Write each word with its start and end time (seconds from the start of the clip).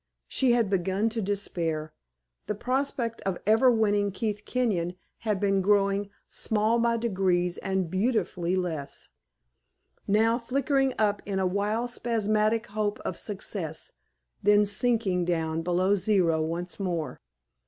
She 0.27 0.53
had 0.53 0.67
begun 0.67 1.09
to 1.09 1.21
despair; 1.21 1.93
the 2.47 2.55
prospect 2.55 3.21
of 3.21 3.37
ever 3.45 3.69
winning 3.69 4.09
Keith 4.11 4.45
Kenyon 4.45 4.95
had 5.19 5.39
been 5.39 5.61
growing 5.61 6.09
"small 6.27 6.79
by 6.79 6.97
degrees 6.97 7.59
and 7.59 7.87
beautifully 7.87 8.55
less," 8.55 9.09
now 10.07 10.39
flickering 10.39 10.95
up 10.97 11.21
in 11.27 11.37
a 11.37 11.45
wild 11.45 11.91
spasmodic 11.91 12.65
hope 12.65 12.97
of 13.01 13.15
success, 13.15 13.91
then 14.41 14.65
sinking 14.65 15.23
down 15.23 15.61
below 15.61 15.95
zero 15.95 16.41
once 16.41 16.79
more. 16.79 17.19